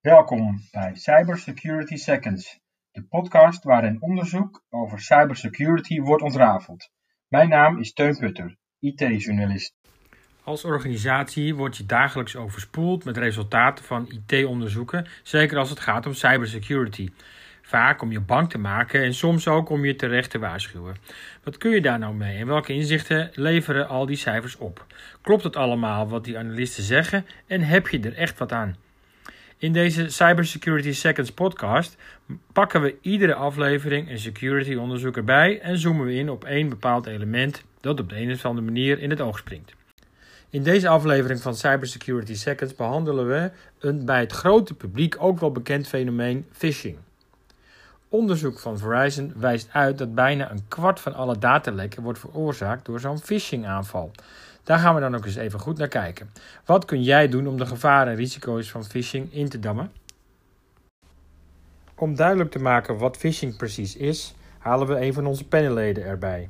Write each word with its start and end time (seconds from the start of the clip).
Welkom 0.00 0.60
bij 0.70 0.90
Cybersecurity 0.94 1.96
Seconds, 1.96 2.58
de 2.90 3.02
podcast 3.02 3.64
waarin 3.64 4.02
onderzoek 4.02 4.64
over 4.70 5.00
cybersecurity 5.00 6.00
wordt 6.00 6.22
ontrafeld. 6.22 6.90
Mijn 7.28 7.48
naam 7.48 7.78
is 7.78 7.92
Teun 7.92 8.18
Putter, 8.18 8.56
IT-journalist. 8.78 9.74
Als 10.44 10.64
organisatie 10.64 11.54
word 11.54 11.76
je 11.76 11.86
dagelijks 11.86 12.36
overspoeld 12.36 13.04
met 13.04 13.16
resultaten 13.16 13.84
van 13.84 14.08
IT-onderzoeken, 14.08 15.06
zeker 15.22 15.58
als 15.58 15.70
het 15.70 15.80
gaat 15.80 16.06
om 16.06 16.14
cybersecurity. 16.14 17.08
Vaak 17.62 18.02
om 18.02 18.12
je 18.12 18.20
bang 18.20 18.50
te 18.50 18.58
maken 18.58 19.02
en 19.02 19.14
soms 19.14 19.48
ook 19.48 19.68
om 19.68 19.84
je 19.84 19.96
terecht 19.96 20.30
te 20.30 20.38
waarschuwen. 20.38 20.96
Wat 21.44 21.58
kun 21.58 21.70
je 21.70 21.80
daar 21.80 21.98
nou 21.98 22.14
mee 22.14 22.38
en 22.38 22.46
welke 22.46 22.72
inzichten 22.72 23.30
leveren 23.34 23.88
al 23.88 24.06
die 24.06 24.16
cijfers 24.16 24.56
op? 24.56 24.86
Klopt 25.20 25.44
het 25.44 25.56
allemaal 25.56 26.08
wat 26.08 26.24
die 26.24 26.38
analisten 26.38 26.84
zeggen 26.84 27.26
en 27.46 27.60
heb 27.60 27.88
je 27.88 28.00
er 28.00 28.16
echt 28.16 28.38
wat 28.38 28.52
aan? 28.52 28.76
In 29.60 29.72
deze 29.72 30.08
Cybersecurity 30.08 30.92
Seconds 30.92 31.32
podcast 31.32 31.96
pakken 32.52 32.82
we 32.82 32.96
iedere 33.00 33.34
aflevering 33.34 34.10
een 34.10 34.18
security 34.18 34.74
onderzoek 34.74 35.16
erbij 35.16 35.60
en 35.60 35.78
zoomen 35.78 36.06
we 36.06 36.14
in 36.14 36.30
op 36.30 36.44
één 36.44 36.68
bepaald 36.68 37.06
element 37.06 37.62
dat 37.80 38.00
op 38.00 38.08
de 38.08 38.16
een 38.16 38.32
of 38.32 38.44
andere 38.44 38.66
manier 38.66 38.98
in 38.98 39.10
het 39.10 39.20
oog 39.20 39.38
springt. 39.38 39.74
In 40.50 40.62
deze 40.62 40.88
aflevering 40.88 41.40
van 41.40 41.54
Cybersecurity 41.54 42.34
Seconds 42.34 42.74
behandelen 42.74 43.28
we 43.28 43.50
een 43.78 44.04
bij 44.04 44.20
het 44.20 44.32
grote 44.32 44.74
publiek 44.74 45.16
ook 45.18 45.40
wel 45.40 45.52
bekend 45.52 45.88
fenomeen 45.88 46.46
phishing. 46.52 46.96
Onderzoek 48.12 48.58
van 48.58 48.78
Verizon 48.78 49.32
wijst 49.36 49.68
uit 49.72 49.98
dat 49.98 50.14
bijna 50.14 50.50
een 50.50 50.68
kwart 50.68 51.00
van 51.00 51.14
alle 51.14 51.38
datalekken 51.38 52.02
wordt 52.02 52.18
veroorzaakt 52.18 52.84
door 52.84 53.00
zo'n 53.00 53.18
phishing 53.18 53.66
aanval. 53.66 54.10
Daar 54.62 54.78
gaan 54.78 54.94
we 54.94 55.00
dan 55.00 55.14
ook 55.14 55.24
eens 55.24 55.36
even 55.36 55.60
goed 55.60 55.78
naar 55.78 55.88
kijken. 55.88 56.30
Wat 56.64 56.84
kun 56.84 57.02
jij 57.02 57.28
doen 57.28 57.46
om 57.46 57.58
de 57.58 57.66
gevaren 57.66 58.12
en 58.12 58.18
risico's 58.18 58.70
van 58.70 58.84
phishing 58.84 59.32
in 59.32 59.48
te 59.48 59.58
dammen? 59.58 59.92
Om 61.94 62.14
duidelijk 62.14 62.50
te 62.50 62.58
maken 62.58 62.98
wat 62.98 63.16
phishing 63.16 63.56
precies 63.56 63.96
is, 63.96 64.34
halen 64.58 64.86
we 64.86 65.00
een 65.00 65.12
van 65.12 65.26
onze 65.26 65.48
panelleden 65.48 66.04
erbij. 66.04 66.48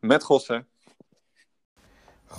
Met 0.00 0.22
Gossen. 0.22 0.73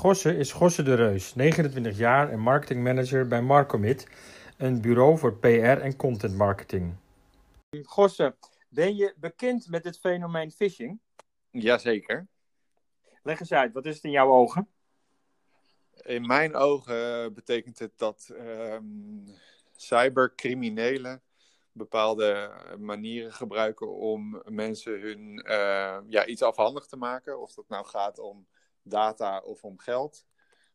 Gosse 0.06 0.38
is 0.38 0.52
Gosse 0.52 0.84
de 0.84 0.94
Reus, 0.94 1.36
29 1.36 1.98
jaar 1.98 2.30
en 2.30 2.40
marketingmanager 2.40 3.28
bij 3.28 3.42
Marcomit, 3.42 4.08
een 4.58 4.82
bureau 4.82 5.18
voor 5.18 5.38
PR 5.38 5.48
en 5.48 5.96
content 5.96 6.36
marketing. 6.36 6.96
Gosse, 7.84 8.36
ben 8.70 8.96
je 8.96 9.14
bekend 9.18 9.70
met 9.70 9.84
het 9.84 10.00
fenomeen 10.00 10.52
phishing? 10.52 11.00
Jazeker. 11.50 12.28
Leg 13.24 13.40
eens 13.40 13.52
uit, 13.52 13.74
wat 13.74 13.86
is 13.86 13.96
het 13.96 14.04
in 14.04 14.12
jouw 14.12 14.30
ogen? 14.30 14.70
In 16.02 16.26
mijn 16.26 16.56
ogen 16.56 17.34
betekent 17.34 17.80
het 17.80 17.98
dat 17.98 18.30
ehm, 18.38 18.84
cybercriminelen 19.76 21.22
bepaalde 21.72 22.52
manieren 22.80 23.34
gebruiken 23.34 23.96
om 23.96 24.42
mensen 24.46 25.02
hun 25.02 25.42
eh, 25.44 25.98
ja, 26.08 26.26
iets 26.26 26.42
afhandig 26.42 26.86
te 26.86 26.98
maken. 26.98 27.42
Of 27.42 27.54
dat 27.54 27.68
nou 27.68 27.86
gaat 27.86 28.20
om 28.20 28.48
data 28.86 29.40
of 29.40 29.64
om 29.64 29.80
geld. 29.80 30.26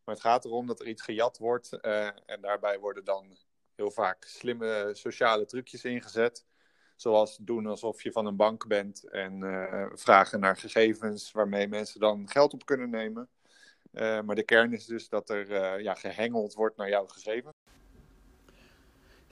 Maar 0.04 0.14
het 0.14 0.24
gaat 0.24 0.44
erom 0.44 0.66
dat 0.66 0.80
er 0.80 0.88
iets 0.88 1.02
gejat 1.02 1.38
wordt. 1.38 1.72
eh, 1.72 2.06
en 2.26 2.40
daarbij 2.40 2.78
worden 2.78 3.04
dan 3.04 3.36
heel 3.74 3.90
vaak 3.90 4.24
slimme 4.24 4.90
sociale 4.92 5.44
trucjes 5.44 5.84
ingezet. 5.84 6.46
Zoals 6.96 7.36
doen 7.36 7.66
alsof 7.66 8.02
je 8.02 8.12
van 8.12 8.26
een 8.26 8.36
bank 8.36 8.66
bent 8.66 9.08
en 9.08 9.42
eh, 9.42 9.86
vragen 9.92 10.40
naar 10.40 10.56
gegevens 10.56 11.32
waarmee 11.32 11.68
mensen 11.68 12.00
dan 12.00 12.28
geld 12.30 12.52
op 12.52 12.64
kunnen 12.64 12.90
nemen. 12.90 13.28
Eh, 13.92 14.20
maar 14.20 14.36
de 14.36 14.44
kern 14.44 14.72
is 14.72 14.86
dus 14.86 15.08
dat 15.08 15.30
er 15.30 15.80
ja, 15.82 15.94
gehengeld 15.94 16.54
wordt 16.54 16.76
naar 16.76 16.88
jouw 16.88 17.06
gegevens. 17.06 17.59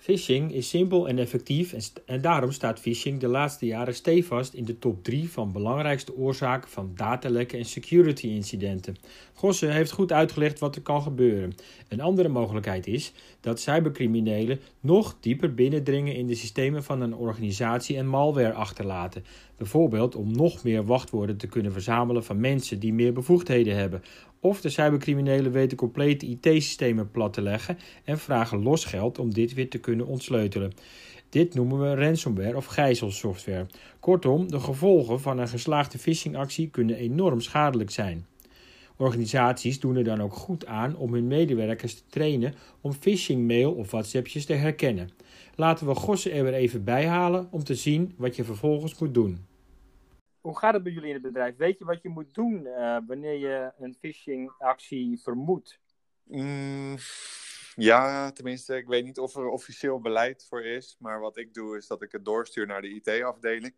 Phishing 0.00 0.52
is 0.52 0.68
simpel 0.68 1.08
en 1.08 1.18
effectief 1.18 1.74
en, 2.06 2.20
daarom 2.20 2.52
staat 2.52 2.80
phishing 2.80 3.20
de 3.20 3.28
laatste 3.28 3.66
jaren 3.66 3.94
stevast 3.94 4.54
in 4.54 4.64
de 4.64 4.78
top 4.78 5.04
3 5.04 5.30
van 5.30 5.52
belangrijkste 5.52 6.16
oorzaken 6.16 6.70
van 6.70 6.92
datalekken 6.94 7.58
en 7.58 7.64
security 7.64 8.26
incidenten. 8.26 8.96
Gosse 9.34 9.66
heeft 9.66 9.90
goed 9.90 10.12
uitgelegd 10.12 10.58
wat 10.58 10.76
er 10.76 10.82
kan 10.82 11.02
gebeuren. 11.02 11.54
Een 11.88 12.00
andere 12.00 12.28
mogelijkheid 12.28 12.86
is 12.86 13.12
dat 13.40 13.60
cybercriminelen 13.60 14.60
nog 14.80 15.16
dieper 15.20 15.54
binnendringen 15.54 16.14
in 16.14 16.26
de 16.26 16.34
systemen 16.34 16.84
van 16.84 17.00
een 17.00 17.14
organisatie 17.14 17.96
en 17.96 18.06
malware 18.06 18.52
achterlaten. 18.52 19.24
Bijvoorbeeld 19.56 20.14
om 20.14 20.32
nog 20.32 20.64
meer 20.64 20.84
wachtwoorden 20.84 21.36
te 21.36 21.46
kunnen 21.46 21.72
verzamelen 21.72 22.24
van 22.24 22.40
mensen 22.40 22.78
die 22.78 22.92
meer 22.92 23.12
bevoegdheden 23.12 23.76
hebben. 23.76 24.02
Of 24.40 24.60
de 24.60 24.68
cybercriminelen 24.68 25.52
weten 25.52 25.76
complete 25.76 26.26
IT-systemen 26.26 27.10
plat 27.10 27.32
te 27.32 27.42
leggen 27.42 27.78
en 28.04 28.18
vragen 28.18 28.62
los 28.62 28.84
geld 28.84 29.18
om 29.18 29.34
dit 29.34 29.54
weer 29.54 29.70
te 29.70 29.78
kunnen 29.78 30.06
ontsleutelen. 30.06 30.72
Dit 31.28 31.54
noemen 31.54 31.80
we 31.80 31.94
ransomware 31.94 32.56
of 32.56 32.66
gijzelsoftware. 32.66 33.66
Kortom, 34.00 34.50
de 34.50 34.60
gevolgen 34.60 35.20
van 35.20 35.38
een 35.38 35.48
geslaagde 35.48 35.98
phishingactie 35.98 36.68
kunnen 36.70 36.96
enorm 36.96 37.40
schadelijk 37.40 37.90
zijn. 37.90 38.26
Organisaties 38.96 39.80
doen 39.80 39.96
er 39.96 40.04
dan 40.04 40.22
ook 40.22 40.34
goed 40.34 40.66
aan 40.66 40.96
om 40.96 41.12
hun 41.12 41.26
medewerkers 41.26 41.94
te 41.94 42.02
trainen 42.08 42.54
om 42.80 42.92
phishing-mail 42.92 43.72
of 43.72 43.90
WhatsAppjes 43.90 44.44
te 44.44 44.52
herkennen. 44.52 45.10
Laten 45.54 45.86
we 45.86 45.94
Gossen 45.94 46.32
er 46.32 46.44
weer 46.44 46.54
even 46.54 46.84
bij 46.84 47.06
halen 47.06 47.48
om 47.50 47.64
te 47.64 47.74
zien 47.74 48.14
wat 48.16 48.36
je 48.36 48.44
vervolgens 48.44 48.98
moet 48.98 49.14
doen. 49.14 49.47
Hoe 50.40 50.58
gaat 50.58 50.74
het 50.74 50.82
bij 50.82 50.92
jullie 50.92 51.08
in 51.08 51.14
het 51.14 51.22
bedrijf? 51.22 51.56
Weet 51.56 51.78
je 51.78 51.84
wat 51.84 52.02
je 52.02 52.08
moet 52.08 52.34
doen 52.34 52.66
eh, 52.66 52.98
wanneer 53.06 53.38
je 53.38 53.72
een 53.78 53.94
phishing-actie 53.94 55.20
vermoedt? 55.22 55.80
Mm, 56.22 56.96
ja, 57.74 58.30
tenminste, 58.32 58.76
ik 58.76 58.86
weet 58.86 59.04
niet 59.04 59.18
of 59.18 59.36
er 59.36 59.48
officieel 59.48 60.00
beleid 60.00 60.46
voor 60.48 60.64
is. 60.64 60.96
Maar 60.98 61.20
wat 61.20 61.36
ik 61.36 61.54
doe 61.54 61.76
is 61.76 61.86
dat 61.86 62.02
ik 62.02 62.12
het 62.12 62.24
doorstuur 62.24 62.66
naar 62.66 62.82
de 62.82 62.94
IT-afdeling. 62.94 63.74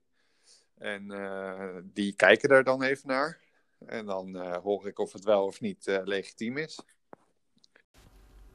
En 0.80 1.10
eh, 1.10 1.76
die 1.82 2.14
kijken 2.14 2.48
daar 2.48 2.64
dan 2.64 2.82
even 2.82 3.08
naar. 3.08 3.40
En 3.86 4.06
dan 4.06 4.36
eh, 4.36 4.56
hoor 4.56 4.86
ik 4.86 4.98
of 4.98 5.12
het 5.12 5.24
wel 5.24 5.44
of 5.44 5.60
niet 5.60 5.86
eh, 5.86 6.00
legitiem 6.04 6.56
is. 6.56 6.80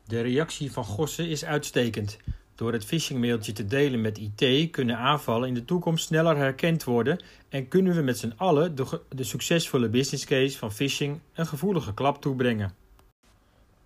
De 0.03 0.21
reactie 0.21 0.71
van 0.71 0.83
Gossen 0.83 1.29
is 1.29 1.45
uitstekend. 1.45 2.17
Door 2.55 2.73
het 2.73 2.85
phishingmailtje 2.85 3.51
te 3.51 3.65
delen 3.65 4.01
met 4.01 4.17
IT 4.17 4.71
kunnen 4.71 4.97
aanvallen 4.97 5.47
in 5.47 5.53
de 5.53 5.65
toekomst 5.65 6.05
sneller 6.05 6.37
herkend 6.37 6.83
worden 6.83 7.19
en 7.49 7.67
kunnen 7.67 7.95
we 7.95 8.01
met 8.01 8.17
z'n 8.17 8.33
allen 8.35 8.75
de, 8.75 9.01
de 9.09 9.23
succesvolle 9.23 9.89
business 9.89 10.25
case 10.25 10.57
van 10.57 10.71
phishing 10.71 11.19
een 11.33 11.47
gevoelige 11.47 11.93
klap 11.93 12.21
toebrengen. 12.21 12.73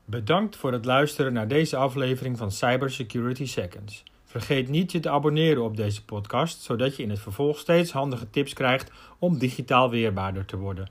Bedankt 0.05 0.55
voor 0.55 0.71
het 0.71 0.85
luisteren 0.85 1.33
naar 1.33 1.47
deze 1.47 1.75
aflevering 1.75 2.37
van 2.37 2.51
Cybersecurity 2.51 3.45
Seconds. 3.45 4.03
Vergeet 4.25 4.69
niet 4.69 4.91
je 4.91 4.99
te 4.99 5.09
abonneren 5.09 5.63
op 5.63 5.77
deze 5.77 6.05
podcast, 6.05 6.61
zodat 6.61 6.95
je 6.95 7.03
in 7.03 7.09
het 7.09 7.19
vervolg 7.19 7.59
steeds 7.59 7.91
handige 7.91 8.29
tips 8.29 8.53
krijgt 8.53 8.91
om 9.19 9.37
digitaal 9.37 9.89
weerbaarder 9.89 10.45
te 10.45 10.57
worden. 10.57 10.89